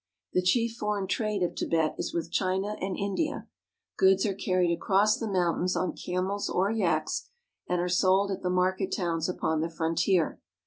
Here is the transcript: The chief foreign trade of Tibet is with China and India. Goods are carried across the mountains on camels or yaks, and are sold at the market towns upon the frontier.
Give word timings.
The 0.33 0.41
chief 0.41 0.77
foreign 0.77 1.05
trade 1.05 1.43
of 1.43 1.53
Tibet 1.53 1.93
is 1.99 2.11
with 2.11 2.31
China 2.31 2.75
and 2.81 2.97
India. 2.97 3.45
Goods 3.99 4.25
are 4.25 4.33
carried 4.33 4.73
across 4.73 5.19
the 5.19 5.27
mountains 5.27 5.75
on 5.75 5.95
camels 5.95 6.49
or 6.49 6.71
yaks, 6.71 7.29
and 7.67 7.79
are 7.79 7.87
sold 7.87 8.31
at 8.31 8.41
the 8.41 8.49
market 8.49 8.91
towns 8.91 9.29
upon 9.29 9.61
the 9.61 9.69
frontier. 9.69 10.39